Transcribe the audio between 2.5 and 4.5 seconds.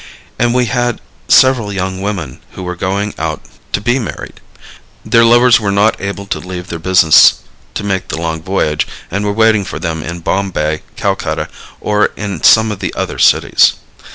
who were going out to be married.